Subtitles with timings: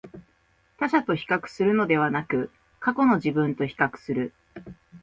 [0.79, 4.33] 他者と比較するのではなく、過去の自分と比較する